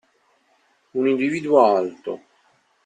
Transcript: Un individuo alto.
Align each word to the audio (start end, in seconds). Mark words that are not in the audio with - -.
Un 0.99 1.05
individuo 1.13 1.57
alto. 1.77 2.19